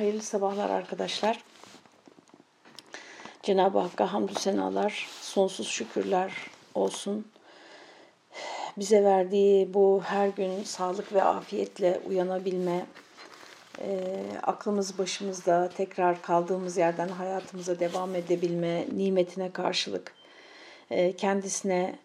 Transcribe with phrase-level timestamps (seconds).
[0.00, 1.44] Hayırlı sabahlar arkadaşlar.
[3.42, 6.32] Cenab-ı Hakk'a hamdü senalar, sonsuz şükürler
[6.74, 7.26] olsun.
[8.76, 12.86] Bize verdiği bu her gün sağlık ve afiyetle uyanabilme,
[13.78, 20.14] e, aklımız başımızda tekrar kaldığımız yerden hayatımıza devam edebilme nimetine karşılık
[20.90, 21.98] e, kendisine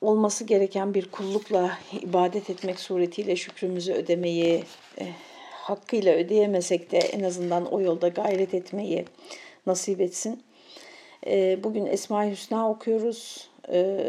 [0.00, 4.64] olması gereken bir kullukla ibadet etmek suretiyle şükrümüzü ödemeyi
[5.00, 5.12] e,
[5.64, 9.04] hakkıyla ödeyemesek de en azından o yolda gayret etmeyi
[9.66, 10.42] nasip etsin.
[11.26, 13.48] E, bugün Esma-i Hüsna okuyoruz.
[13.72, 14.00] E,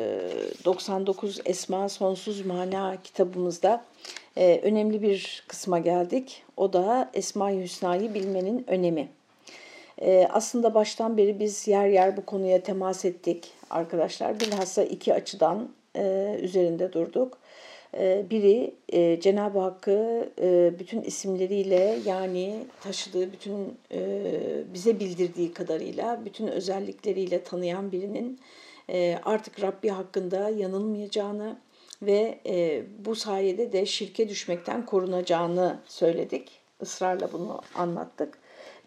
[0.65, 3.85] 99 Esma Sonsuz Mana kitabımızda
[4.37, 6.43] e, önemli bir kısma geldik.
[6.57, 9.07] O da Esma-i Hüsna'yı bilmenin önemi.
[10.01, 14.39] E, aslında baştan beri biz yer yer bu konuya temas ettik arkadaşlar.
[14.39, 17.37] Bilhassa iki açıdan e, üzerinde durduk.
[17.99, 24.31] E, biri e, Cenab-ı Hakk'ı e, bütün isimleriyle yani taşıdığı bütün e,
[24.73, 28.39] bize bildirdiği kadarıyla bütün özellikleriyle tanıyan birinin
[29.23, 31.57] artık Rabbi hakkında yanılmayacağını
[32.01, 32.39] ve
[33.05, 36.51] bu sayede de şirke düşmekten korunacağını söyledik.
[36.81, 38.37] Israrla bunu anlattık.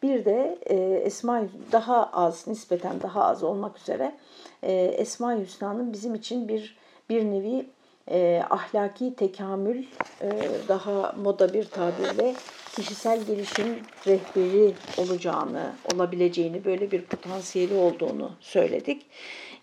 [0.03, 0.59] Bir de
[1.05, 4.15] Esma daha az, nispeten daha az olmak üzere
[4.63, 6.77] e, Esma-i Hüsna'nın bizim için bir
[7.09, 7.67] bir nevi
[8.11, 9.85] e, ahlaki tekamül,
[10.23, 10.31] e,
[10.69, 12.35] daha moda bir tabirle
[12.77, 19.07] kişisel gelişim rehberi olacağını, olabileceğini, böyle bir potansiyeli olduğunu söyledik.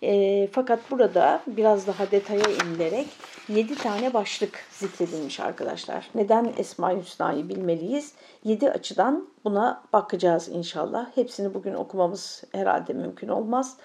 [0.02, 3.06] E, fakat burada biraz daha detaya inilerek
[3.48, 6.10] 7 tane başlık zikredilmiş arkadaşlar.
[6.14, 8.12] Neden Esma-i Hüsna'yı bilmeliyiz?
[8.44, 11.06] 7 açıdan buna bakacağız inşallah.
[11.14, 13.76] Hepsini bugün okumamız herhalde mümkün olmaz.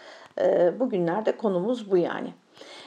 [0.41, 2.33] E, bugünlerde konumuz bu yani.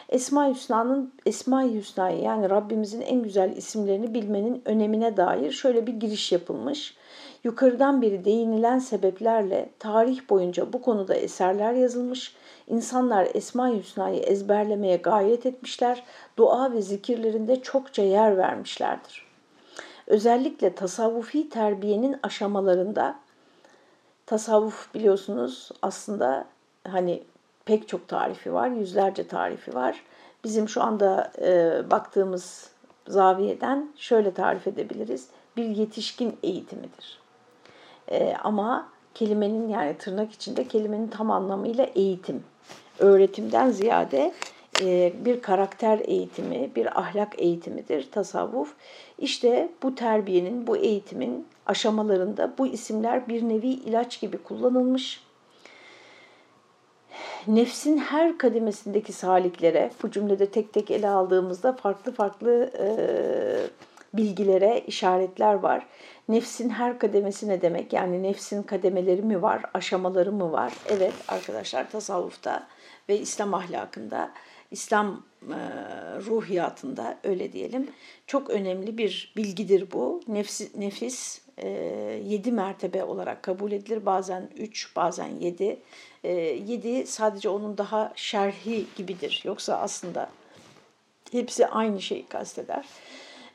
[0.09, 6.33] Esma-i Hüsna'nın Esma-i Hüsna'yı yani Rabbimizin en güzel isimlerini bilmenin önemine dair şöyle bir giriş
[6.33, 6.97] yapılmış.
[7.45, 12.35] Yukarıdan beri değinilen sebeplerle tarih boyunca bu konuda eserler yazılmış.
[12.67, 16.05] İnsanlar Esma-i Hüsna'yı ezberlemeye gayret etmişler.
[16.37, 19.27] Dua ve zikirlerinde çokça yer vermişlerdir.
[20.07, 23.17] Özellikle tasavvufi terbiyenin aşamalarında
[24.27, 26.45] tasavvuf biliyorsunuz aslında
[26.89, 27.23] hani
[27.65, 30.03] pek çok tarifi var, yüzlerce tarifi var.
[30.45, 32.71] Bizim şu anda e, baktığımız
[33.09, 35.29] zaviyeden şöyle tarif edebiliriz.
[35.57, 37.21] Bir yetişkin eğitimidir.
[38.09, 42.45] E, ama kelimenin yani tırnak içinde kelimenin tam anlamıyla eğitim.
[42.99, 44.33] Öğretimden ziyade
[44.81, 48.75] e, bir karakter eğitimi, bir ahlak eğitimidir tasavvuf.
[49.19, 55.25] İşte bu terbiyenin, bu eğitimin aşamalarında bu isimler bir nevi ilaç gibi kullanılmış
[57.47, 62.87] nefsin her kademesindeki saliklere, bu cümlede tek tek ele aldığımızda farklı farklı e,
[64.17, 65.87] bilgilere işaretler var.
[66.29, 67.93] Nefsin her kademesi ne demek?
[67.93, 70.73] Yani nefsin kademeleri mi var, aşamaları mı var?
[70.89, 72.67] Evet arkadaşlar tasavvufta
[73.09, 74.31] ve İslam ahlakında,
[74.71, 75.59] İslam e,
[76.27, 77.89] ruhiyatında öyle diyelim
[78.27, 80.21] çok önemli bir bilgidir bu.
[80.29, 81.69] Nefsi, nefis e,
[82.25, 84.07] yedi mertebe olarak kabul edilir.
[84.07, 85.81] Bazen üç, bazen yedi.
[86.25, 89.43] E, yedi sadece onun daha şerhi gibidir.
[89.45, 90.31] Yoksa aslında
[91.33, 92.85] hepsi aynı şeyi kasteder.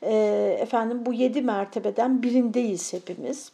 [0.02, 0.14] E,
[0.60, 3.52] efendim bu yedi mertebeden birindeyiz hepimiz.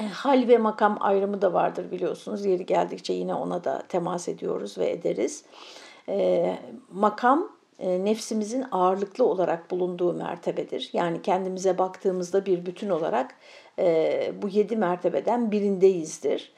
[0.00, 2.44] E, hal ve makam ayrımı da vardır biliyorsunuz.
[2.44, 5.44] Yeri geldikçe yine ona da temas ediyoruz ve ederiz.
[6.08, 6.58] E,
[6.92, 10.90] makam e, nefsimizin ağırlıklı olarak bulunduğu mertebedir.
[10.92, 13.34] Yani kendimize baktığımızda bir bütün olarak
[13.78, 16.52] e, bu yedi mertebeden birindeyizdir.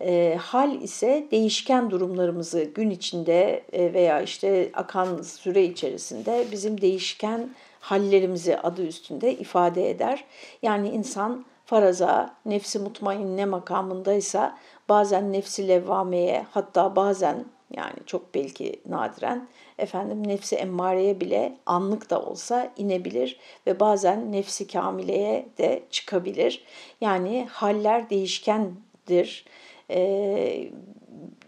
[0.00, 7.50] E, hal ise değişken durumlarımızı gün içinde e, veya işte akan süre içerisinde bizim değişken
[7.80, 10.24] hallerimizi adı üstünde ifade eder.
[10.62, 14.58] Yani insan faraza, nefsi mutmainne makamındaysa
[14.88, 17.44] bazen nefsi levvameye hatta bazen
[17.76, 19.48] yani çok belki nadiren
[19.78, 26.64] efendim nefsi emmareye bile anlık da olsa inebilir ve bazen nefsi kamileye de çıkabilir.
[27.00, 29.44] Yani haller değişkendir.
[29.90, 30.70] E,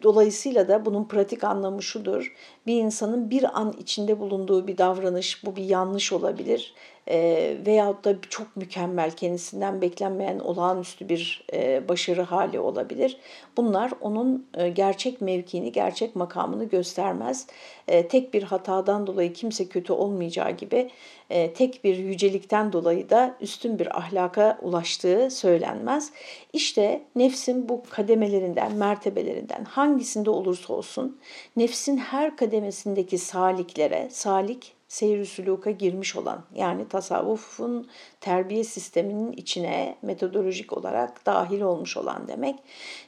[0.03, 2.35] dolayısıyla da bunun pratik anlamı şudur.
[2.67, 6.75] Bir insanın bir an içinde bulunduğu bir davranış, bu bir yanlış olabilir
[7.11, 13.17] e, veyahut da çok mükemmel kendisinden beklenmeyen olağanüstü bir e, başarı hali olabilir.
[13.57, 17.47] Bunlar onun e, gerçek mevkiini, gerçek makamını göstermez.
[17.89, 20.91] E, tek bir hatadan dolayı kimse kötü olmayacağı gibi
[21.31, 26.13] e, tek bir yücelikten dolayı da üstün bir ahlaka ulaştığı söylenmez.
[26.53, 31.19] İşte nefsin bu kademelerinden, mertebelerinden hangisinde olursa olsun
[31.57, 37.89] nefsin her kademesindeki saliklere, salik seyir süluka girmiş olan yani tasavvufun
[38.21, 42.57] terbiye sisteminin içine metodolojik olarak dahil olmuş olan demek.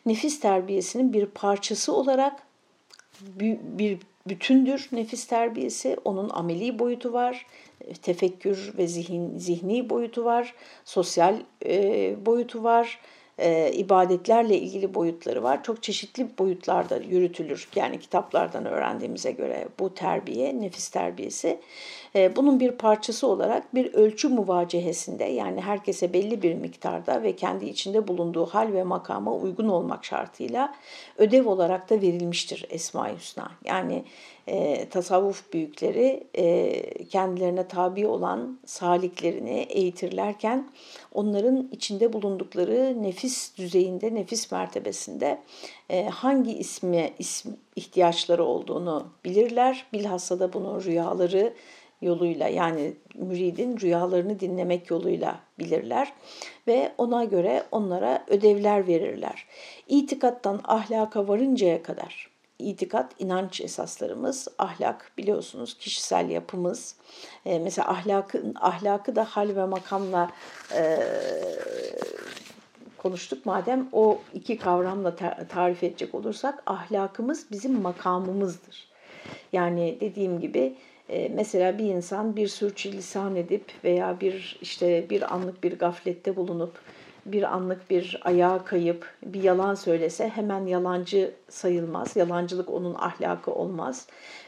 [0.07, 2.43] Nefis terbiyesinin bir parçası olarak
[3.21, 3.99] bir
[4.29, 5.97] bütündür nefis terbiyesi.
[6.05, 7.47] Onun ameli boyutu var,
[8.03, 10.55] tefekkür ve zihin, zihni boyutu var,
[10.85, 13.01] sosyal e, boyutu var,
[13.39, 15.65] e, ibadetlerle ilgili boyutları var.
[15.65, 17.69] Çok çeşitli boyutlarda yürütülür.
[17.77, 21.61] Yani kitaplardan öğrendiğimize göre bu terbiye, nefis terbiyesi.
[22.17, 27.65] E, bunun bir parçası olarak bir ölçü muvacehesinde yani herkese belli bir miktarda ve kendi
[27.65, 30.75] içinde bulunduğu hal ve makama uygun olmak şartıyla
[31.19, 33.51] ödev olarak da verilmiştir Esma-i Hüsna.
[33.65, 34.05] Yani
[34.47, 40.69] e, tasavvuf büyükleri e, kendilerine tabi olan saliklerini eğitirlerken
[41.15, 45.39] onların içinde bulundukları nefis düzeyinde, nefis mertebesinde
[45.91, 49.87] e, hangi ismi isim ihtiyaçları olduğunu bilirler.
[49.93, 51.53] Bilhassa da bunu rüyaları
[52.03, 56.13] yoluyla yani müridin rüyalarını dinlemek yoluyla bilirler
[56.67, 59.47] ve ona göre onlara ödevler verirler.
[59.89, 62.33] İtikattan ahlaka varıncaya kadar
[62.63, 66.97] itikat, inanç esaslarımız, ahlak biliyorsunuz kişisel yapımız.
[67.47, 70.31] E, mesela ahlakı, ahlakı da hal ve makamla
[70.75, 70.99] e,
[72.99, 73.47] konuştuk.
[73.47, 75.17] Madem o iki kavramla
[75.49, 78.89] tarif edecek olursak ahlakımız bizim makamımızdır.
[79.53, 80.77] Yani dediğim gibi
[81.09, 86.79] mesela bir insan bir sürçülisan edip veya bir işte bir anlık bir gaflette bulunup
[87.27, 92.17] bir anlık bir ayağa kayıp bir yalan söylese hemen yalancı sayılmaz.
[92.17, 94.07] Yalancılık onun ahlakı olmaz.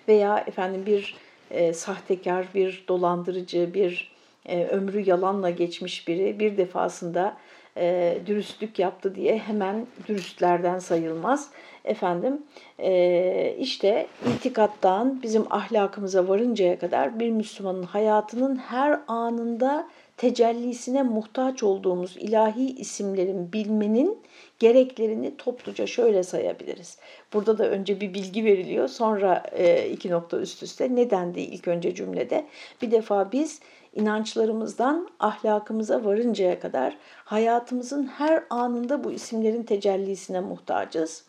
[0.09, 1.17] Veya efendim bir
[1.51, 4.15] e, sahtekar, bir dolandırıcı, bir
[4.47, 7.37] e, ömrü yalanla geçmiş biri bir defasında
[7.77, 11.51] e, dürüstlük yaptı diye hemen dürüstlerden sayılmaz.
[11.85, 12.43] Efendim
[12.79, 14.07] e, işte
[14.37, 23.53] itikattan bizim ahlakımıza varıncaya kadar bir Müslümanın hayatının her anında tecellisine muhtaç olduğumuz ilahi isimlerin
[23.53, 24.19] bilmenin
[24.59, 26.99] gereklerini topluca şöyle sayabiliriz.
[27.33, 30.97] Burada da önce bir bilgi veriliyor, sonra e, iki nokta üst üste.
[30.97, 32.45] Neden değil ilk önce cümlede?
[32.83, 33.61] Bir defa biz
[33.95, 41.25] inançlarımızdan ahlakımıza varıncaya kadar hayatımızın her anında bu isimlerin tecellisine muhtacız.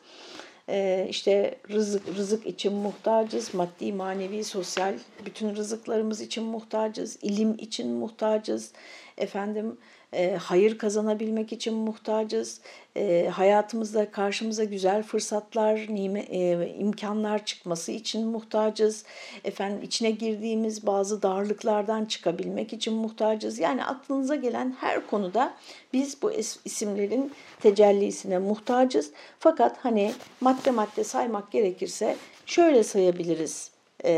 [0.70, 4.94] Ee, işte rızık, rızık için muhtacız, maddi, manevi, sosyal
[5.26, 8.72] bütün rızıklarımız için muhtacız, ilim için muhtacız,
[9.18, 9.78] efendim
[10.14, 12.62] e, hayır kazanabilmek için muhtacız.
[12.96, 19.06] E, hayatımızda karşımıza güzel fırsatlar, e, imkanlar çıkması için muhtacız.
[19.44, 23.60] Efendim içine girdiğimiz bazı darlıklardan çıkabilmek için muhtacız.
[23.60, 25.54] Yani aklınıza gelen her konuda
[25.94, 26.32] biz bu
[26.66, 29.12] isimlerin tecellisine muhtacız.
[29.40, 32.16] Fakat hani madde madde saymak gerekirse
[32.46, 33.72] şöyle sayabiliriz
[34.06, 34.14] e,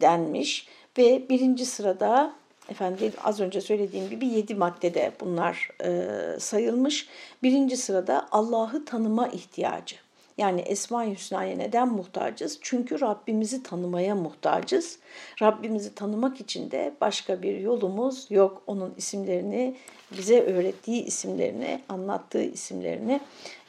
[0.00, 0.68] denmiş
[0.98, 2.32] ve birinci sırada
[2.70, 7.08] efendim az önce söylediğim gibi yedi maddede bunlar e, sayılmış.
[7.42, 9.96] Birinci sırada Allah'ı tanıma ihtiyacı.
[10.38, 12.58] Yani Esma-i Hüsna'ya neden muhtacız?
[12.62, 14.98] Çünkü Rabbimizi tanımaya muhtacız.
[15.42, 18.62] Rabbimizi tanımak için de başka bir yolumuz yok.
[18.66, 19.76] Onun isimlerini,
[20.18, 23.20] bize öğrettiği isimlerini, anlattığı isimlerini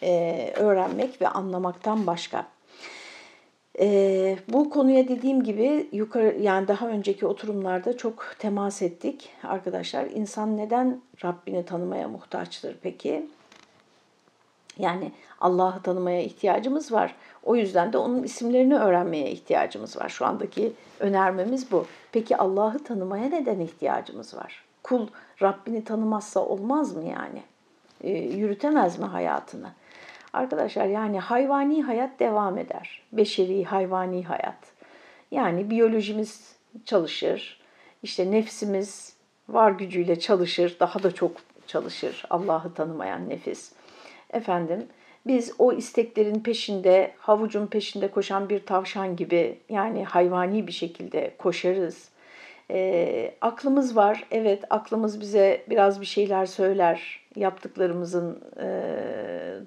[0.03, 2.47] e, öğrenmek ve anlamaktan başka.
[3.81, 10.05] E, bu konuya dediğim gibi yukarı yani daha önceki oturumlarda çok temas ettik arkadaşlar.
[10.05, 13.27] İnsan neden Rabbini tanımaya muhtaçtır peki?
[14.77, 17.15] Yani Allah'ı tanımaya ihtiyacımız var.
[17.43, 20.09] O yüzden de onun isimlerini öğrenmeye ihtiyacımız var.
[20.09, 21.85] Şu andaki önermemiz bu.
[22.11, 24.63] Peki Allah'ı tanımaya neden ihtiyacımız var?
[24.83, 25.07] Kul
[25.41, 27.41] Rabbini tanımazsa olmaz mı yani?
[28.03, 29.67] E, yürütemez mi hayatını?
[30.33, 33.01] Arkadaşlar yani hayvani hayat devam eder.
[33.11, 34.57] Beşeri hayvani hayat.
[35.31, 37.61] Yani biyolojimiz çalışır.
[38.03, 39.15] İşte nefsimiz
[39.49, 40.77] var gücüyle çalışır.
[40.79, 41.31] Daha da çok
[41.67, 43.71] çalışır Allah'ı tanımayan nefis.
[44.33, 44.87] Efendim
[45.27, 52.10] biz o isteklerin peşinde, havucun peşinde koşan bir tavşan gibi yani hayvani bir şekilde koşarız.
[52.73, 58.67] E, aklımız var, evet aklımız bize biraz bir şeyler söyler, yaptıklarımızın e,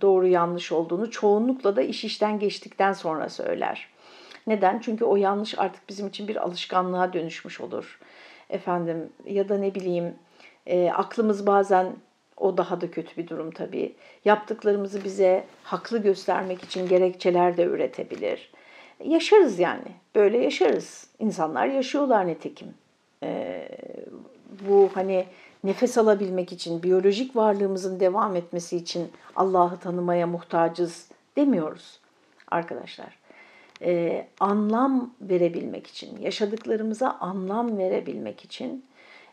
[0.00, 3.88] doğru yanlış olduğunu çoğunlukla da iş işten geçtikten sonra söyler.
[4.46, 4.78] Neden?
[4.78, 7.98] Çünkü o yanlış artık bizim için bir alışkanlığa dönüşmüş olur.
[8.50, 10.14] Efendim ya da ne bileyim
[10.66, 11.92] e, aklımız bazen
[12.36, 13.94] o daha da kötü bir durum tabii.
[14.24, 18.50] Yaptıklarımızı bize haklı göstermek için gerekçeler de üretebilir.
[19.04, 19.88] Yaşarız yani.
[20.14, 21.06] Böyle yaşarız.
[21.18, 22.74] İnsanlar yaşıyorlar netekim.
[23.24, 23.68] Ee,
[24.68, 25.26] bu hani
[25.64, 32.00] nefes alabilmek için, biyolojik varlığımızın devam etmesi için Allah'ı tanımaya muhtacız demiyoruz
[32.50, 33.24] arkadaşlar.
[33.82, 38.84] e, anlam verebilmek için, yaşadıklarımıza anlam verebilmek için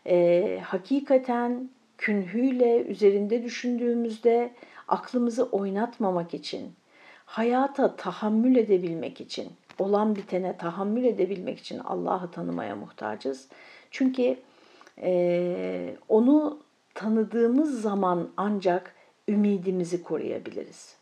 [0.06, 4.50] e, hakikaten künhüyle üzerinde düşündüğümüzde
[4.88, 6.72] aklımızı oynatmamak için,
[7.26, 13.48] hayata tahammül edebilmek için, olan bitene tahammül edebilmek için Allah'ı tanımaya muhtacız.
[13.92, 14.36] Çünkü
[15.02, 16.58] e, onu
[16.94, 18.94] tanıdığımız zaman ancak
[19.28, 20.96] ümidimizi koruyabiliriz.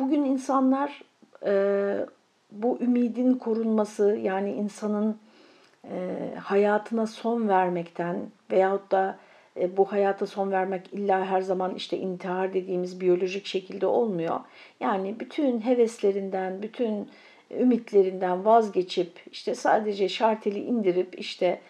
[0.00, 1.02] Bugün insanlar
[1.46, 2.06] e,
[2.52, 5.18] bu ümidin korunması yani insanın
[5.84, 8.16] e, hayatına son vermekten
[8.50, 9.18] veyahut da
[9.56, 14.40] e, bu hayata son vermek illa her zaman işte intihar dediğimiz biyolojik şekilde olmuyor.
[14.80, 17.08] Yani bütün heveslerinden, bütün
[17.50, 21.60] ümitlerinden vazgeçip işte sadece şarteli indirip işte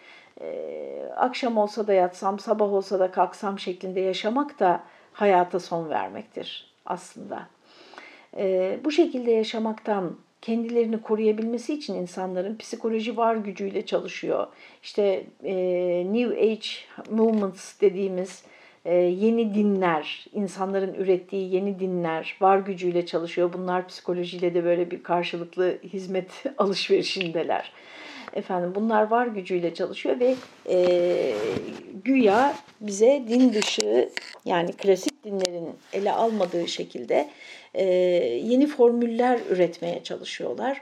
[1.15, 7.47] akşam olsa da yatsam, sabah olsa da kalksam şeklinde yaşamak da hayata son vermektir aslında.
[8.37, 14.47] E, bu şekilde yaşamaktan kendilerini koruyabilmesi için insanların psikoloji var gücüyle çalışıyor.
[14.83, 15.53] İşte e,
[16.13, 16.67] New Age
[17.09, 18.43] Movements dediğimiz
[18.85, 23.53] e, yeni dinler, insanların ürettiği yeni dinler var gücüyle çalışıyor.
[23.53, 27.71] Bunlar psikolojiyle de böyle bir karşılıklı hizmet alışverişindeler.
[28.35, 30.35] Efendim bunlar var gücüyle çalışıyor ve
[30.69, 31.33] e,
[32.03, 34.09] güya bize din dışı
[34.45, 37.29] yani klasik dinlerin ele almadığı şekilde
[37.73, 37.85] e,
[38.43, 40.81] yeni formüller üretmeye çalışıyorlar.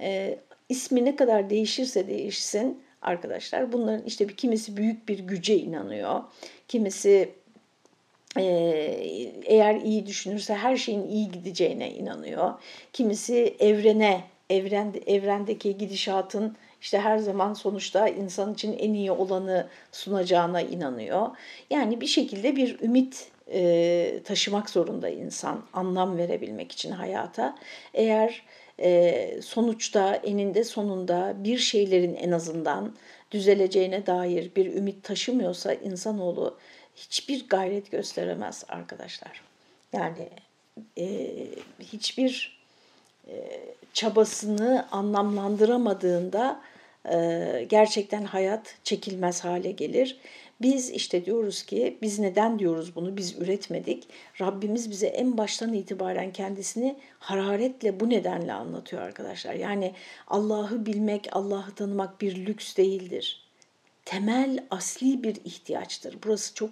[0.00, 0.38] E,
[0.68, 6.20] ismi ne kadar değişirse değişsin arkadaşlar bunların işte bir kimisi büyük bir güce inanıyor.
[6.68, 7.28] Kimisi
[8.36, 8.44] e,
[9.44, 12.54] eğer iyi düşünürse her şeyin iyi gideceğine inanıyor.
[12.92, 20.60] Kimisi evrene, evren, evrendeki gidişatın işte her zaman sonuçta insan için en iyi olanı sunacağına
[20.60, 21.28] inanıyor.
[21.70, 27.58] Yani bir şekilde bir ümit e, taşımak zorunda insan anlam verebilmek için hayata.
[27.94, 28.42] Eğer
[28.78, 32.94] e, sonuçta eninde sonunda bir şeylerin en azından
[33.30, 36.56] düzeleceğine dair bir ümit taşımıyorsa insanoğlu
[36.96, 39.42] hiçbir gayret gösteremez arkadaşlar.
[39.92, 40.28] Yani
[40.98, 41.30] e,
[41.80, 42.60] hiçbir
[43.28, 43.60] e,
[43.92, 46.60] çabasını anlamlandıramadığında
[47.68, 50.20] gerçekten hayat çekilmez hale gelir.
[50.62, 54.08] Biz işte diyoruz ki biz neden diyoruz bunu biz üretmedik.
[54.40, 59.54] Rabbimiz bize en baştan itibaren kendisini hararetle bu nedenle anlatıyor arkadaşlar.
[59.54, 59.94] Yani
[60.28, 63.44] Allah'ı bilmek, Allah'ı tanımak bir lüks değildir.
[64.04, 66.18] Temel asli bir ihtiyaçtır.
[66.24, 66.70] Burası çok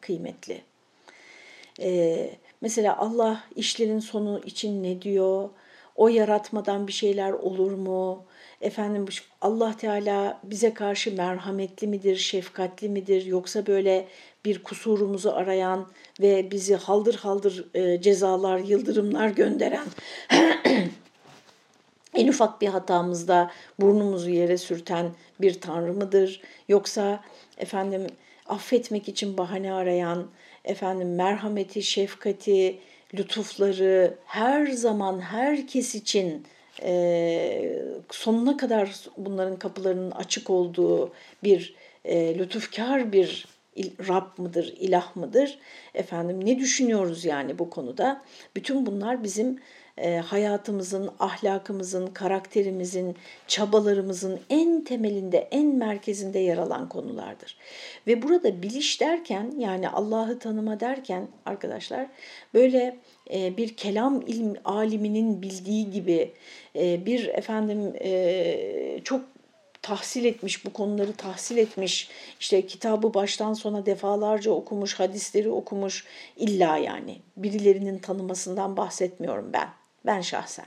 [0.00, 0.62] kıymetli.
[1.80, 2.30] Ee,
[2.60, 5.50] mesela Allah işlerin sonu için ne diyor?
[5.96, 8.24] O yaratmadan bir şeyler olur mu?
[8.60, 9.06] Efendim
[9.40, 14.08] Allah Teala bize karşı merhametli midir, şefkatli midir yoksa böyle
[14.44, 15.88] bir kusurumuzu arayan
[16.20, 19.86] ve bizi haldır haldır e, cezalar, yıldırımlar gönderen
[22.14, 26.40] en ufak bir hatamızda burnumuzu yere sürten bir tanrı mıdır?
[26.68, 27.24] Yoksa
[27.58, 28.06] efendim
[28.46, 30.26] affetmek için bahane arayan,
[30.64, 32.78] efendim merhameti, şefkati,
[33.14, 36.46] lütufları her zaman herkes için
[36.82, 41.12] e, sonuna kadar bunların kapılarının açık olduğu
[41.42, 43.46] bir e, lütufkar bir
[44.08, 45.58] Rab mıdır, ilah mıdır?
[45.94, 48.22] Efendim ne düşünüyoruz yani bu konuda?
[48.56, 49.58] Bütün bunlar bizim
[49.98, 53.16] e, hayatımızın, ahlakımızın, karakterimizin,
[53.46, 57.56] çabalarımızın en temelinde, en merkezinde yer alan konulardır.
[58.06, 62.06] Ve burada biliş derken yani Allah'ı tanıma derken arkadaşlar
[62.54, 62.96] böyle
[63.30, 66.32] bir kelam ilm aliminin bildiği gibi
[66.76, 69.20] e, bir efendim e, çok
[69.82, 72.08] tahsil etmiş, bu konuları tahsil etmiş,
[72.40, 76.04] işte kitabı baştan sona defalarca okumuş, hadisleri okumuş
[76.36, 79.68] illa yani birilerinin tanımasından bahsetmiyorum ben.
[80.06, 80.66] Ben şahsen.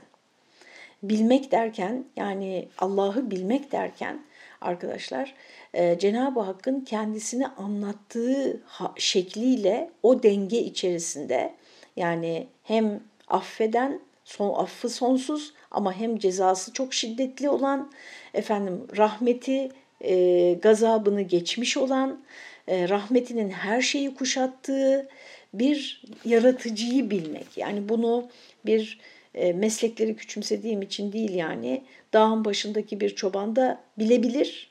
[1.02, 4.24] Bilmek derken yani Allah'ı bilmek derken
[4.60, 5.34] arkadaşlar
[5.74, 8.62] e, Cenab-ı Hakk'ın kendisini anlattığı
[8.96, 11.54] şekliyle o denge içerisinde
[11.98, 17.92] yani hem affeden son affı sonsuz ama hem cezası çok şiddetli olan
[18.34, 19.68] efendim rahmeti
[20.00, 22.20] e, gazabını geçmiş olan
[22.68, 25.08] e, rahmetinin her şeyi kuşattığı
[25.54, 27.46] bir yaratıcıyı bilmek.
[27.56, 28.28] Yani bunu
[28.66, 29.00] bir
[29.34, 34.70] e, meslekleri küçümsediğim için değil yani dağın başındaki bir çoban da bilebilir.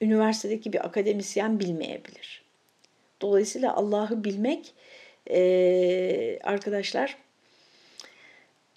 [0.00, 2.42] Üniversitedeki bir akademisyen bilmeyebilir.
[3.20, 4.74] Dolayısıyla Allah'ı bilmek
[5.30, 7.16] e, arkadaşlar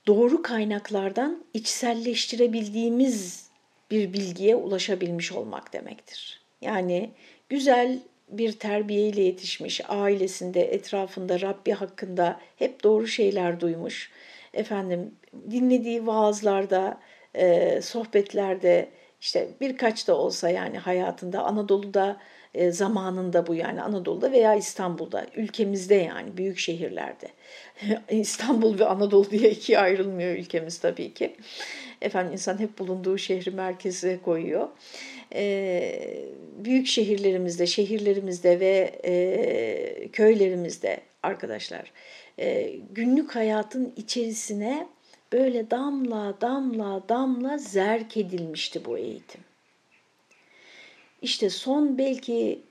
[0.08, 3.50] doğru kaynaklardan içselleştirebildiğimiz
[3.91, 6.41] bir bilgiye ulaşabilmiş olmak demektir.
[6.62, 7.10] Yani
[7.50, 14.12] güzel bir terbiyeyle yetişmiş, ailesinde, etrafında Rabbi hakkında hep doğru şeyler duymuş,
[14.53, 15.15] efendim
[15.51, 17.00] dinlediği vaazlarda,
[17.36, 18.89] e, sohbetlerde
[19.22, 22.17] işte birkaç da olsa yani hayatında Anadolu'da
[22.53, 27.27] e, zamanında bu yani Anadolu'da veya İstanbul'da ülkemizde yani büyük şehirlerde
[28.10, 31.36] İstanbul ve Anadolu diye ikiye ayrılmıyor ülkemiz tabii ki.
[32.01, 34.67] Efendim insan hep bulunduğu şehri merkeze koyuyor.
[35.36, 36.24] E,
[36.58, 41.91] büyük şehirlerimizde, şehirlerimizde ve e, köylerimizde arkadaşlar
[42.91, 44.88] günlük hayatın içerisine
[45.34, 49.41] böyle damla damla damla zerk edilmişti bu eğitim.
[51.21, 52.61] İşte son belki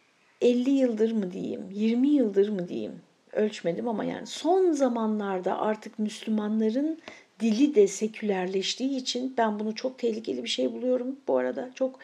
[0.40, 3.02] 50 yıldır mı diyeyim, 20 yıldır mı diyeyim
[3.32, 6.98] ölçmedim ama yani son zamanlarda artık Müslümanların
[7.40, 11.70] dili de sekülerleştiği için ben bunu çok tehlikeli bir şey buluyorum bu arada.
[11.74, 11.98] Çok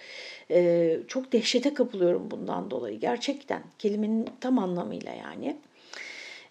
[0.50, 5.56] e, çok dehşete kapılıyorum bundan dolayı gerçekten kelimenin tam anlamıyla yani.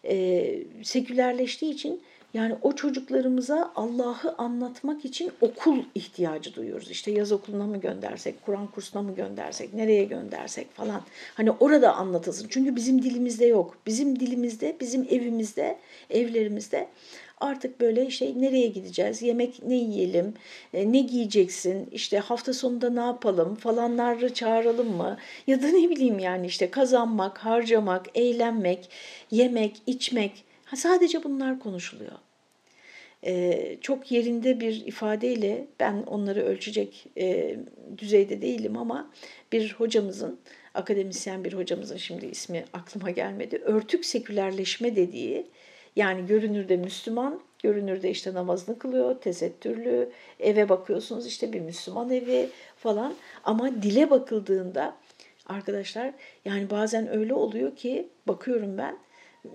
[0.03, 2.01] E, sekülerleştiği için
[2.35, 6.91] yani o çocuklarımıza Allah'ı anlatmak için okul ihtiyacı duyuyoruz.
[6.91, 11.01] İşte yaz okuluna mı göndersek, Kur'an kursuna mı göndersek, nereye göndersek falan.
[11.33, 12.47] Hani orada anlatılsın.
[12.49, 13.77] Çünkü bizim dilimizde yok.
[13.85, 15.77] Bizim dilimizde, bizim evimizde,
[16.09, 16.87] evlerimizde
[17.41, 20.33] artık böyle işte nereye gideceğiz, yemek ne yiyelim,
[20.73, 25.17] e, ne giyeceksin, işte hafta sonunda ne yapalım falanları çağıralım mı?
[25.47, 28.89] Ya da ne bileyim yani işte kazanmak, harcamak, eğlenmek,
[29.31, 30.43] yemek, içmek.
[30.65, 32.24] Ha, sadece bunlar konuşuluyor.
[33.25, 37.55] Ee, çok yerinde bir ifadeyle ben onları ölçecek e,
[37.97, 39.11] düzeyde değilim ama
[39.51, 40.39] bir hocamızın,
[40.73, 45.47] akademisyen bir hocamızın şimdi ismi aklıma gelmedi, örtük sekülerleşme dediği
[45.95, 53.13] yani görünürde Müslüman, görünürde işte namazını kılıyor, tesettürlü, eve bakıyorsunuz işte bir Müslüman evi falan
[53.43, 54.95] ama dile bakıldığında
[55.45, 56.13] arkadaşlar
[56.45, 58.97] yani bazen öyle oluyor ki bakıyorum ben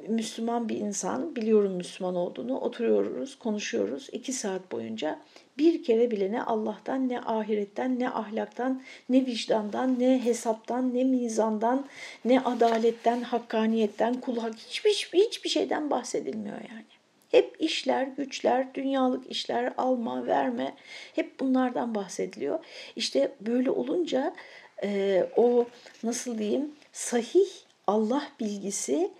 [0.09, 5.19] Müslüman bir insan, biliyorum Müslüman olduğunu, oturuyoruz, konuşuyoruz iki saat boyunca.
[5.59, 11.87] Bir kere bile ne Allah'tan, ne ahiretten, ne ahlaktan, ne vicdandan, ne hesaptan, ne mizandan,
[12.25, 16.85] ne adaletten, hakkaniyetten, kul hak hiçbir, hiçbir şeyden bahsedilmiyor yani.
[17.31, 20.75] Hep işler, güçler, dünyalık işler, alma, verme,
[21.15, 22.59] hep bunlardan bahsediliyor.
[22.97, 24.35] İşte böyle olunca
[24.83, 25.67] e, o
[26.03, 27.49] nasıl diyeyim sahih
[27.87, 29.11] Allah bilgisi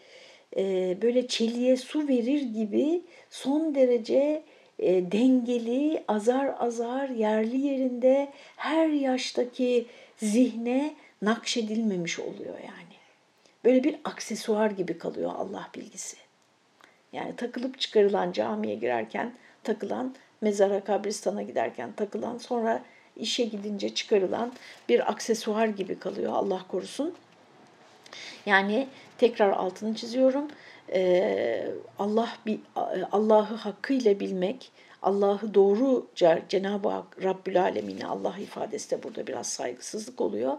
[0.57, 4.43] e, böyle çeliğe su verir gibi son derece
[4.79, 9.87] e, dengeli, azar azar, yerli yerinde her yaştaki
[10.17, 12.97] zihne nakşedilmemiş oluyor yani.
[13.65, 16.17] Böyle bir aksesuar gibi kalıyor Allah bilgisi.
[17.13, 19.35] Yani takılıp çıkarılan camiye girerken
[19.65, 22.85] takılan, mezara kabristana giderken takılan, sonra
[23.17, 24.53] işe gidince çıkarılan
[24.89, 27.15] bir aksesuar gibi kalıyor Allah korusun.
[28.47, 30.49] Yani tekrar altını çiziyorum.
[30.93, 31.67] Ee,
[31.99, 32.29] Allah
[33.13, 34.71] Allah'ı hakkıyla bilmek,
[35.03, 40.57] Allah'ı doğruca Cenab-ı Hak Rabbül Alemin'e Allah ifadesi de burada biraz saygısızlık oluyor.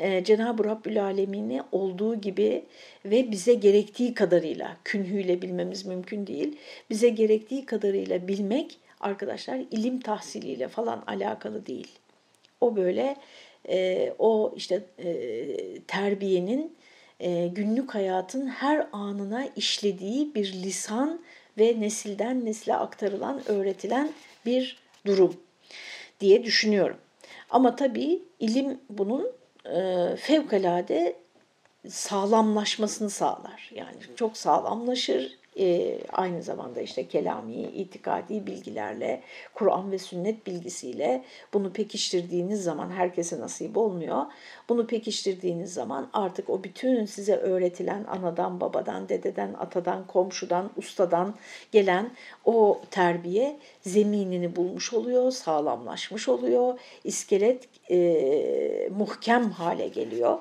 [0.00, 2.64] Ee, Cenab-ı Rabbül Alemin'i olduğu gibi
[3.04, 6.56] ve bize gerektiği kadarıyla künhüyle bilmemiz mümkün değil.
[6.90, 11.98] Bize gerektiği kadarıyla bilmek arkadaşlar ilim tahsiliyle falan alakalı değil.
[12.60, 13.16] O böyle
[13.68, 15.10] e, o işte e,
[15.88, 16.76] terbiyenin
[17.20, 21.20] e, günlük hayatın her anına işlediği bir lisan
[21.58, 24.12] ve nesilden nesile aktarılan, öğretilen
[24.46, 25.36] bir durum
[26.20, 26.96] diye düşünüyorum.
[27.50, 29.32] Ama tabii ilim bunun
[29.64, 31.16] e, fevkalade
[31.88, 33.70] sağlamlaşmasını sağlar.
[33.74, 39.22] Yani çok sağlamlaşır, e, aynı zamanda işte kelami, itikadi bilgilerle,
[39.54, 44.22] Kur'an ve sünnet bilgisiyle bunu pekiştirdiğiniz zaman herkese nasip olmuyor.
[44.68, 51.34] Bunu pekiştirdiğiniz zaman artık o bütün size öğretilen anadan, babadan, dededen, atadan, komşudan, ustadan
[51.72, 52.10] gelen
[52.44, 60.38] o terbiye zeminini bulmuş oluyor, sağlamlaşmış oluyor, iskelet e, muhkem hale geliyor.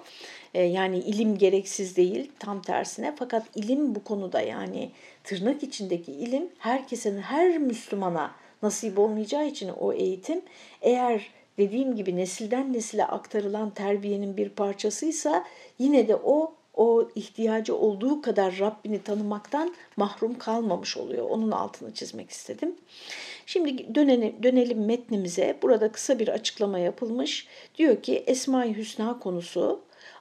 [0.54, 4.92] E, yani ilim gereksiz değil tam tersine fakat ilim bu konuda yani
[5.24, 8.32] tırnak içindeki ilim herkesin her Müslümana
[8.64, 10.42] nasip olmayacağı için o eğitim
[10.82, 15.46] eğer dediğim gibi nesilden nesile aktarılan terbiyenin bir parçasıysa
[15.80, 21.30] yine de o o ihtiyacı olduğu kadar Rabbini tanımaktan mahrum kalmamış oluyor.
[21.30, 22.76] Onun altını çizmek istedim.
[23.46, 25.58] Şimdi dönelim, dönelim metnimize.
[25.62, 27.48] Burada kısa bir açıklama yapılmış.
[27.78, 29.80] Diyor ki Esma-i Hüsna konusu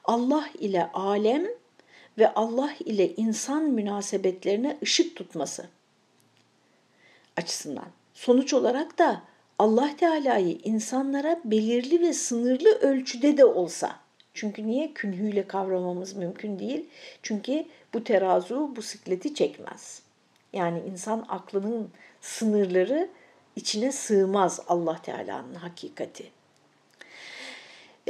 [0.08, 1.46] Allah ile alem
[2.18, 5.66] ve Allah ile insan münasebetlerine ışık tutması
[7.36, 7.88] açısından.
[8.14, 9.22] Sonuç olarak da
[9.58, 13.96] Allah Teala'yı insanlara belirli ve sınırlı ölçüde de olsa
[14.34, 16.88] çünkü niye künhüyle kavramamız mümkün değil?
[17.22, 20.02] Çünkü bu terazu bu sikleti çekmez.
[20.52, 21.90] Yani insan aklının
[22.20, 23.08] sınırları
[23.56, 26.37] içine sığmaz Allah Teala'nın hakikati.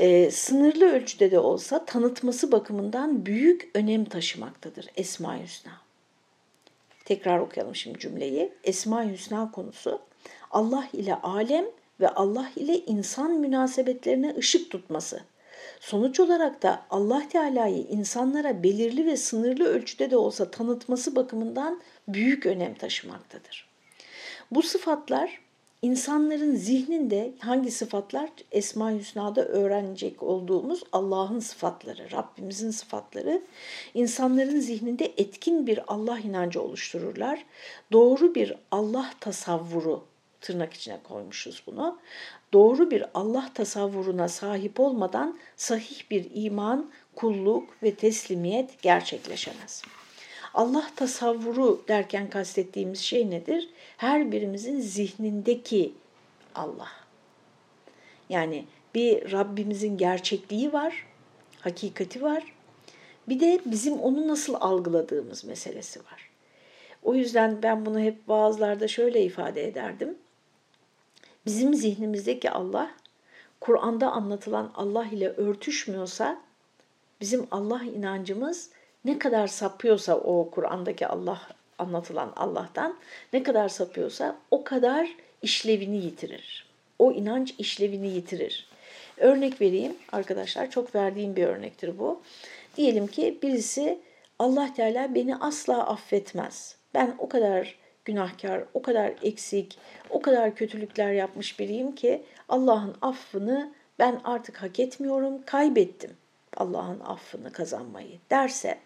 [0.00, 5.72] Ee, sınırlı ölçüde de olsa tanıtması bakımından büyük önem taşımaktadır Esma-i Hüsna.
[7.04, 8.52] Tekrar okuyalım şimdi cümleyi.
[8.64, 10.00] Esma-i Hüsna konusu
[10.50, 11.64] Allah ile alem
[12.00, 15.20] ve Allah ile insan münasebetlerine ışık tutması.
[15.80, 22.46] Sonuç olarak da Allah Teala'yı insanlara belirli ve sınırlı ölçüde de olsa tanıtması bakımından büyük
[22.46, 23.68] önem taşımaktadır.
[24.50, 25.40] Bu sıfatlar
[25.82, 28.30] insanların zihninde hangi sıfatlar?
[28.52, 33.42] Esma-i Hüsna'da öğrenecek olduğumuz Allah'ın sıfatları, Rabbimizin sıfatları
[33.94, 37.44] insanların zihninde etkin bir Allah inancı oluştururlar.
[37.92, 40.04] Doğru bir Allah tasavvuru
[40.40, 41.98] tırnak içine koymuşuz bunu.
[42.52, 49.82] Doğru bir Allah tasavvuruna sahip olmadan sahih bir iman, kulluk ve teslimiyet gerçekleşemez.
[50.58, 53.68] Allah tasavvuru derken kastettiğimiz şey nedir?
[53.96, 55.92] Her birimizin zihnindeki
[56.54, 56.88] Allah.
[58.28, 61.06] Yani bir Rabbimizin gerçekliği var,
[61.60, 62.52] hakikati var.
[63.28, 66.30] Bir de bizim onu nasıl algıladığımız meselesi var.
[67.02, 70.18] O yüzden ben bunu hep bazılarda şöyle ifade ederdim.
[71.46, 72.90] Bizim zihnimizdeki Allah,
[73.60, 76.40] Kur'an'da anlatılan Allah ile örtüşmüyorsa,
[77.20, 78.70] bizim Allah inancımız
[79.04, 81.40] ne kadar sapıyorsa o Kur'an'daki Allah
[81.78, 82.96] anlatılan Allah'tan
[83.32, 85.08] ne kadar sapıyorsa o kadar
[85.42, 86.66] işlevini yitirir.
[86.98, 88.68] O inanç işlevini yitirir.
[89.16, 92.22] Örnek vereyim arkadaşlar çok verdiğim bir örnektir bu.
[92.76, 93.98] Diyelim ki birisi
[94.38, 96.76] Allah Teala beni asla affetmez.
[96.94, 99.78] Ben o kadar günahkar, o kadar eksik,
[100.10, 106.16] o kadar kötülükler yapmış biriyim ki Allah'ın affını ben artık hak etmiyorum, kaybettim
[106.56, 108.78] Allah'ın affını kazanmayı derse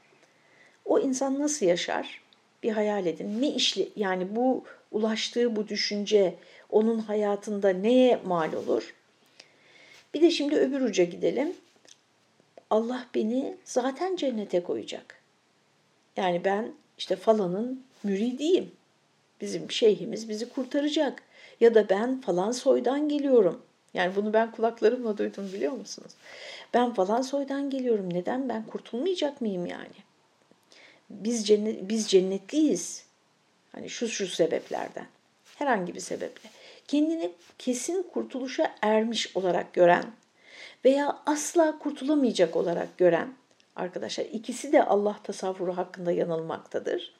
[0.85, 2.21] o insan nasıl yaşar?
[2.63, 3.43] Bir hayal edin.
[3.43, 6.35] Ne işli yani bu ulaştığı bu düşünce
[6.71, 8.95] onun hayatında neye mal olur?
[10.15, 11.53] Bir de şimdi öbür uca gidelim.
[12.71, 15.23] Allah beni zaten cennete koyacak.
[16.17, 18.71] Yani ben işte falanın müridiyim.
[19.41, 21.23] Bizim şeyhimiz bizi kurtaracak.
[21.61, 23.63] Ya da ben falan soydan geliyorum.
[23.95, 26.13] Yani bunu ben kulaklarımla duydum biliyor musunuz?
[26.75, 28.15] Ben falan soydan geliyorum.
[28.15, 30.12] Neden ben kurtulmayacak mıyım yani?
[31.13, 33.05] Biz cennet biz cennetliyiz.
[33.73, 35.07] Hani şu şu sebeplerden.
[35.57, 36.51] Herhangi bir sebeple.
[36.89, 40.05] Kendini kesin kurtuluşa ermiş olarak gören
[40.85, 43.35] veya asla kurtulamayacak olarak gören
[43.77, 47.15] arkadaşlar ikisi de Allah tasavvuru hakkında yanılmaktadır.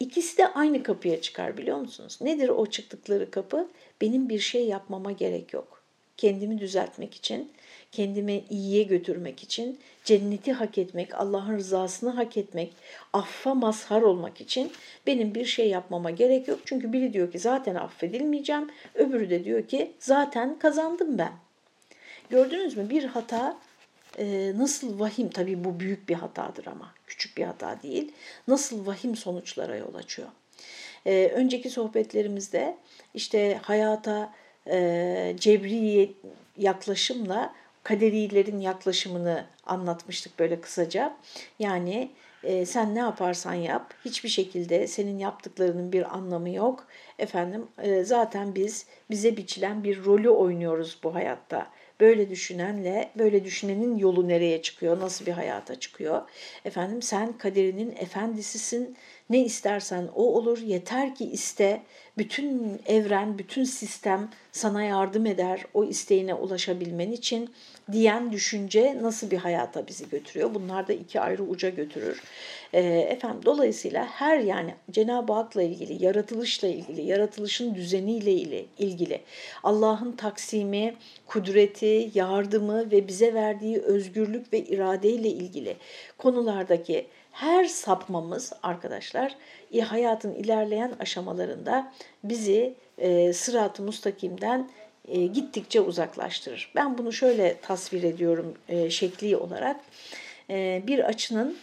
[0.00, 2.18] İkisi de aynı kapıya çıkar biliyor musunuz?
[2.20, 3.68] Nedir o çıktıkları kapı?
[4.00, 5.79] Benim bir şey yapmama gerek yok.
[6.20, 7.52] Kendimi düzeltmek için,
[7.92, 12.72] kendimi iyiye götürmek için, cenneti hak etmek, Allah'ın rızasını hak etmek,
[13.12, 14.72] affa mazhar olmak için
[15.06, 16.58] benim bir şey yapmama gerek yok.
[16.64, 21.32] Çünkü biri diyor ki zaten affedilmeyeceğim, öbürü de diyor ki zaten kazandım ben.
[22.30, 23.58] Gördünüz mü bir hata
[24.18, 28.12] e, nasıl vahim, tabii bu büyük bir hatadır ama küçük bir hata değil,
[28.48, 30.28] nasıl vahim sonuçlara yol açıyor.
[31.06, 32.76] E, önceki sohbetlerimizde
[33.14, 34.32] işte hayata
[34.66, 36.12] e, cebri
[36.56, 41.16] yaklaşımla kaderilerin yaklaşımını anlatmıştık böyle kısaca.
[41.58, 42.10] Yani
[42.44, 46.86] e, sen ne yaparsan yap hiçbir şekilde senin yaptıklarının bir anlamı yok.
[47.18, 51.66] Efendim e, zaten biz bize biçilen bir rolü oynuyoruz bu hayatta.
[52.00, 56.22] Böyle düşünenle, böyle düşünenin yolu nereye çıkıyor, nasıl bir hayata çıkıyor?
[56.64, 58.96] Efendim sen kaderinin efendisisin,
[59.30, 61.82] ne istersen o olur, yeter ki iste.
[62.20, 67.50] Bütün evren, bütün sistem sana yardım eder o isteğine ulaşabilmen için
[67.92, 70.54] diyen düşünce nasıl bir hayata bizi götürüyor?
[70.54, 72.22] Bunlar da iki ayrı uca götürür.
[72.72, 78.32] E, efendim dolayısıyla her yani Cenab-ı Hak'la ilgili, yaratılışla ilgili, yaratılışın düzeniyle
[78.78, 79.20] ilgili,
[79.62, 80.94] Allah'ın taksimi,
[81.26, 85.76] kudreti, yardımı ve bize verdiği özgürlük ve iradeyle ilgili
[86.18, 89.36] konulardaki her sapmamız arkadaşlar
[89.82, 91.92] hayatın ilerleyen aşamalarında
[92.24, 94.70] bizi e, sırat-ı mustakimden
[95.08, 96.72] e, gittikçe uzaklaştırır.
[96.74, 99.80] Ben bunu şöyle tasvir ediyorum e, şekli olarak.
[100.50, 101.56] E, bir açının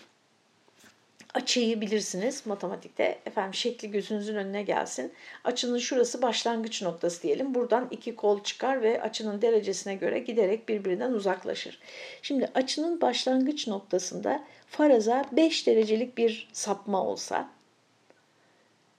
[1.37, 3.19] açıyı bilirsiniz matematikte.
[3.25, 5.13] Efendim şekli gözünüzün önüne gelsin.
[5.43, 7.55] Açının şurası başlangıç noktası diyelim.
[7.55, 11.79] Buradan iki kol çıkar ve açının derecesine göre giderek birbirinden uzaklaşır.
[12.21, 17.49] Şimdi açının başlangıç noktasında faraza 5 derecelik bir sapma olsa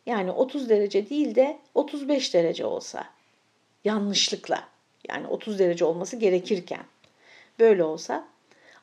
[0.07, 3.05] yani 30 derece değil de 35 derece olsa
[3.85, 4.69] yanlışlıkla
[5.09, 6.85] yani 30 derece olması gerekirken
[7.59, 8.29] böyle olsa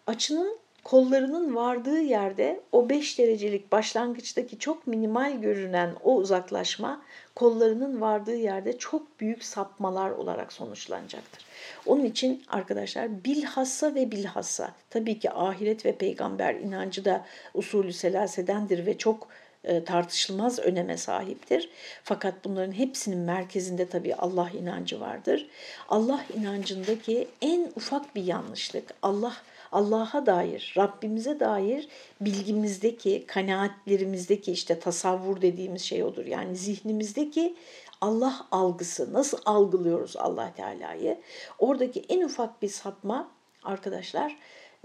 [0.07, 7.01] açının kollarının vardığı yerde o 5 derecelik başlangıçtaki çok minimal görünen o uzaklaşma
[7.35, 11.45] kollarının vardığı yerde çok büyük sapmalar olarak sonuçlanacaktır.
[11.85, 18.85] Onun için arkadaşlar bilhassa ve bilhassa tabii ki ahiret ve peygamber inancı da usulü selasedendir
[18.85, 19.27] ve çok
[19.63, 21.69] e, tartışılmaz öneme sahiptir.
[22.03, 25.47] Fakat bunların hepsinin merkezinde tabii Allah inancı vardır.
[25.89, 29.33] Allah inancındaki en ufak bir yanlışlık, Allah
[29.75, 31.87] Allah'a dair, Rabbimize dair
[32.21, 36.25] bilgimizdeki, kanaatlerimizdeki işte tasavvur dediğimiz şey odur.
[36.25, 37.55] Yani zihnimizdeki
[38.01, 41.17] Allah algısı, nasıl algılıyoruz Allah Teala'yı?
[41.59, 43.31] Oradaki en ufak bir sapma
[43.63, 44.37] arkadaşlar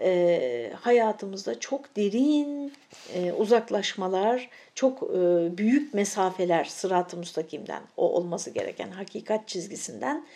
[0.02, 2.72] e, hayatımızda çok derin
[3.14, 5.18] e, uzaklaşmalar, çok e,
[5.58, 10.26] büyük mesafeler sırat-ı müstakimden, o olması gereken hakikat çizgisinden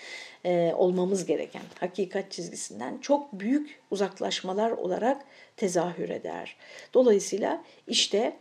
[0.45, 5.25] e, olmamız gereken hakikat çizgisinden çok büyük uzaklaşmalar olarak
[5.57, 6.57] tezahür eder.
[6.95, 8.37] Dolayısıyla işte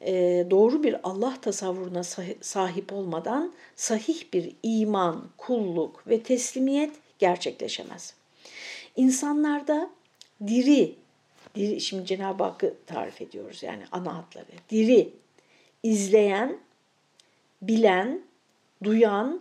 [0.00, 2.02] e, doğru bir Allah tasavvuruna
[2.40, 8.14] sahip olmadan sahih bir iman, kulluk ve teslimiyet gerçekleşemez.
[8.96, 9.90] İnsanlarda
[10.46, 10.94] diri,
[11.54, 14.46] diri şimdi Cenab-ı Hakk'ı tarif ediyoruz yani ana hatları.
[14.70, 15.10] Diri,
[15.82, 16.58] izleyen,
[17.62, 18.22] bilen,
[18.84, 19.40] duyan,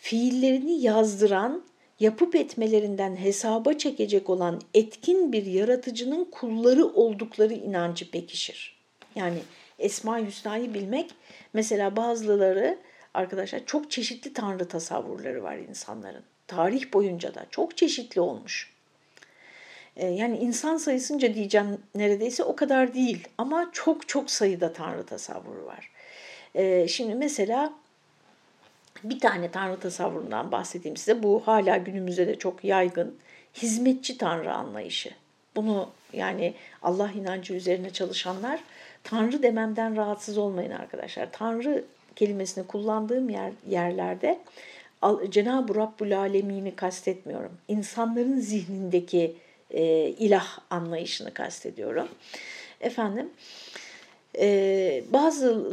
[0.00, 1.64] fiillerini yazdıran,
[2.00, 8.78] yapıp etmelerinden hesaba çekecek olan etkin bir yaratıcının kulları oldukları inancı pekişir.
[9.14, 9.38] Yani
[9.78, 11.10] Esma Hüsna'yı bilmek
[11.52, 12.78] mesela bazıları
[13.14, 16.22] arkadaşlar çok çeşitli tanrı tasavvurları var insanların.
[16.46, 18.72] Tarih boyunca da çok çeşitli olmuş.
[19.96, 25.66] Ee, yani insan sayısınca diyeceğim neredeyse o kadar değil ama çok çok sayıda tanrı tasavvuru
[25.66, 25.90] var.
[26.54, 27.72] Ee, şimdi mesela
[29.04, 31.22] bir tane tanrı tasavvurundan bahsedeyim size.
[31.22, 33.16] Bu hala günümüzde de çok yaygın.
[33.54, 35.10] Hizmetçi tanrı anlayışı.
[35.56, 38.60] Bunu yani Allah inancı üzerine çalışanlar
[39.04, 41.28] tanrı dememden rahatsız olmayın arkadaşlar.
[41.32, 41.84] Tanrı
[42.16, 44.38] kelimesini kullandığım yer, yerlerde
[45.30, 47.52] Cenab-ı Rabbül Alemin'i kastetmiyorum.
[47.68, 49.36] İnsanların zihnindeki
[49.70, 52.08] e, ilah anlayışını kastediyorum.
[52.80, 53.30] Efendim,
[54.38, 55.72] ee, bazı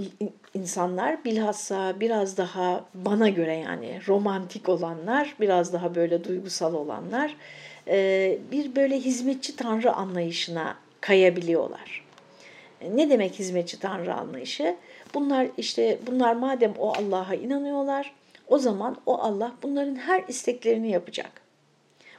[0.54, 7.36] insanlar bilhassa biraz daha bana göre yani romantik olanlar, biraz daha böyle duygusal olanlar
[7.88, 12.06] e, bir böyle hizmetçi tanrı anlayışına kayabiliyorlar.
[12.82, 14.76] E, ne demek hizmetçi tanrı anlayışı?
[15.14, 18.14] Bunlar işte bunlar madem o Allah'a inanıyorlar,
[18.48, 21.32] o zaman o Allah bunların her isteklerini yapacak.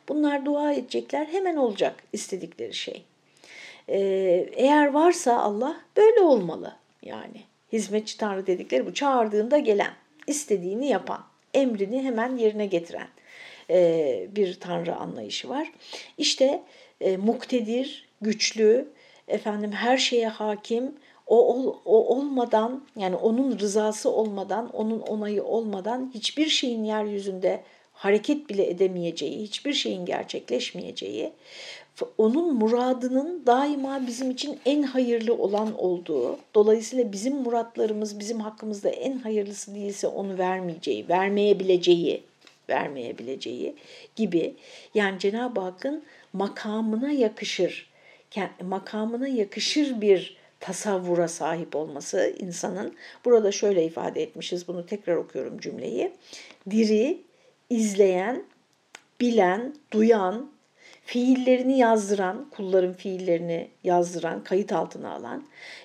[0.09, 3.05] Bunlar dua edecekler, hemen olacak istedikleri şey.
[3.89, 7.43] Ee, eğer varsa Allah böyle olmalı yani.
[7.73, 8.95] Hizmetçi Tanrı dedikleri bu.
[8.95, 9.93] Çağırdığında gelen,
[10.27, 13.09] istediğini yapan, emrini hemen yerine getiren
[13.71, 15.73] e, bir Tanrı anlayışı var.
[16.19, 16.63] İşte
[17.01, 18.89] e, muktedir, güçlü,
[19.29, 20.95] efendim her şeye hakim,
[21.27, 28.51] o, o, o olmadan yani onun rızası olmadan, onun onayı olmadan hiçbir şeyin yeryüzünde hareket
[28.51, 31.33] bile edemeyeceği, hiçbir şeyin gerçekleşmeyeceği
[32.19, 39.19] onun muradının daima bizim için en hayırlı olan olduğu, dolayısıyla bizim muratlarımız bizim hakkımızda en
[39.19, 42.23] hayırlısı değilse onu vermeyeceği, vermeyebileceği,
[42.69, 43.75] vermeyebileceği
[44.17, 44.55] gibi
[44.95, 47.91] yani Cenab-ı Hakk'ın makamına yakışır,
[48.63, 52.95] makamına yakışır bir tasavvura sahip olması insanın.
[53.25, 56.13] Burada şöyle ifade etmişiz, bunu tekrar okuyorum cümleyi.
[56.71, 57.23] Diri,
[57.71, 58.45] izleyen,
[59.21, 60.51] bilen, duyan,
[61.07, 65.45] fiillerini yazdıran, kulların fiillerini yazdıran, kayıt altına alan,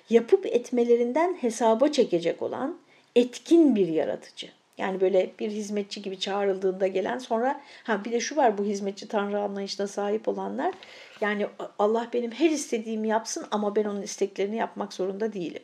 [0.10, 2.78] yapıp etmelerinden hesaba çekecek olan
[3.16, 4.48] etkin bir yaratıcı.
[4.78, 9.08] Yani böyle bir hizmetçi gibi çağrıldığında gelen sonra ha bir de şu var bu hizmetçi
[9.08, 10.74] tanrı anlayışına sahip olanlar
[11.22, 11.48] yani
[11.80, 15.64] Allah benim her istediğimi yapsın ama ben onun isteklerini yapmak zorunda değilim.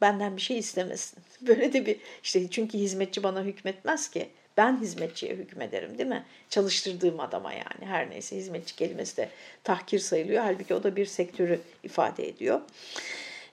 [0.00, 1.18] Benden bir şey istemesin.
[1.40, 4.28] Böyle de bir işte çünkü hizmetçi bana hükmetmez ki.
[4.56, 6.24] Ben hizmetçiye hükmederim değil mi?
[6.50, 9.28] Çalıştırdığım adama yani her neyse hizmetçi kelimesi de
[9.64, 10.42] tahkir sayılıyor.
[10.42, 12.60] Halbuki o da bir sektörü ifade ediyor.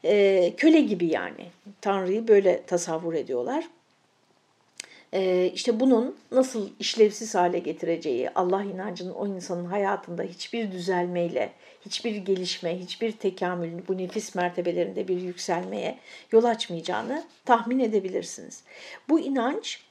[0.05, 1.45] Ee, köle gibi yani
[1.81, 3.65] Tanrı'yı böyle tasavvur ediyorlar.
[5.13, 11.53] Ee, işte bunun nasıl işlevsiz hale getireceği, Allah inancının o insanın hayatında hiçbir düzelmeyle,
[11.85, 15.99] hiçbir gelişme, hiçbir tekamül, bu nefis mertebelerinde bir yükselmeye
[16.31, 18.63] yol açmayacağını tahmin edebilirsiniz.
[19.09, 19.83] Bu inanç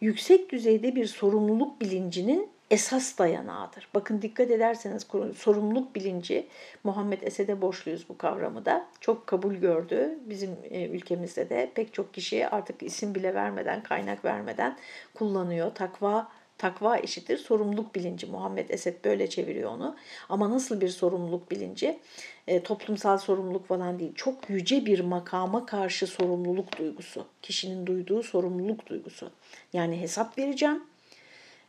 [0.00, 3.88] yüksek düzeyde bir sorumluluk bilincinin esas dayanağıdır.
[3.94, 6.46] Bakın dikkat ederseniz sorumluluk bilinci
[6.84, 8.86] Muhammed Esed'e borçluyuz bu kavramı da.
[9.00, 10.18] Çok kabul gördü.
[10.26, 14.76] Bizim e, ülkemizde de pek çok kişi artık isim bile vermeden, kaynak vermeden
[15.14, 15.74] kullanıyor.
[15.74, 16.28] Takva
[16.60, 18.26] Takva eşittir sorumluluk bilinci.
[18.26, 19.96] Muhammed Esed böyle çeviriyor onu.
[20.28, 21.98] Ama nasıl bir sorumluluk bilinci?
[22.46, 24.12] E, toplumsal sorumluluk falan değil.
[24.14, 27.26] Çok yüce bir makama karşı sorumluluk duygusu.
[27.42, 29.30] Kişinin duyduğu sorumluluk duygusu.
[29.72, 30.84] Yani hesap vereceğim.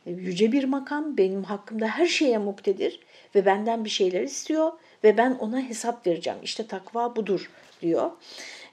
[0.06, 3.00] E, yüce bir makam benim hakkımda her şeye muktedir
[3.34, 4.72] ve benden bir şeyler istiyor
[5.04, 6.38] ve ben ona hesap vereceğim.
[6.42, 7.50] İşte takva budur
[7.82, 8.10] diyor.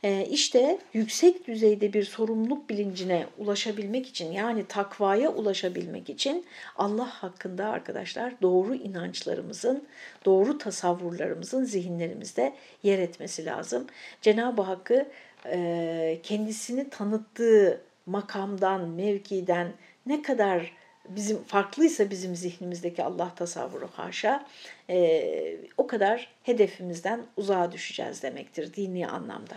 [0.03, 6.45] E, işte yüksek düzeyde bir sorumluluk bilincine ulaşabilmek için yani takvaya ulaşabilmek için
[6.77, 9.83] Allah hakkında arkadaşlar doğru inançlarımızın,
[10.25, 13.87] doğru tasavvurlarımızın zihinlerimizde yer etmesi lazım.
[14.21, 15.07] Cenab-ı Hakk'ı
[15.45, 19.73] e, kendisini tanıttığı makamdan, mevkiden
[20.05, 20.71] ne kadar
[21.09, 24.45] bizim farklıysa bizim zihnimizdeki Allah tasavvuru haşa
[24.89, 29.55] e, o kadar hedefimizden uzağa düşeceğiz demektir dini anlamda.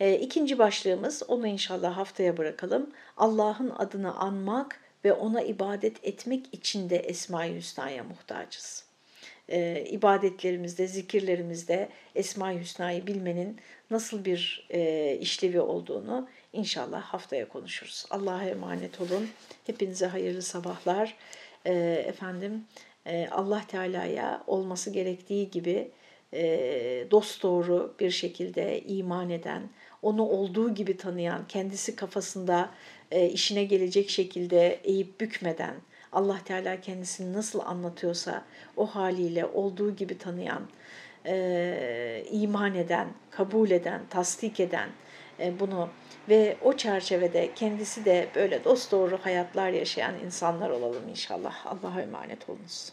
[0.00, 2.90] E, ikinci başlığımız onu inşallah haftaya bırakalım.
[3.16, 8.84] Allah'ın adını anmak ve ona ibadet etmek için de Esma-i Hüsna'ya muhtacız.
[9.48, 13.56] E, ibadetlerimizde, zikirlerimizde Esma-i Hüsna'yı bilmenin
[13.90, 18.06] nasıl bir e, işlevi olduğunu inşallah haftaya konuşuruz.
[18.10, 19.28] Allah'a emanet olun.
[19.66, 21.16] Hepinize hayırlı sabahlar.
[21.64, 21.72] E,
[22.06, 22.64] efendim
[23.06, 25.90] e, Allah Teala'ya olması gerektiği gibi
[26.34, 29.62] e, dost doğru bir şekilde iman eden,
[30.02, 32.70] onu olduğu gibi tanıyan, kendisi kafasında
[33.10, 35.74] e, işine gelecek şekilde eğip bükmeden,
[36.12, 38.44] Allah Teala kendisini nasıl anlatıyorsa
[38.76, 40.62] o haliyle olduğu gibi tanıyan,
[41.26, 44.88] e, iman eden, kabul eden, tasdik eden
[45.60, 45.88] bunu
[46.28, 51.66] ve o çerçevede kendisi de böyle dost doğru hayatlar yaşayan insanlar olalım inşallah.
[51.66, 52.92] Allah'a emanet olunuz.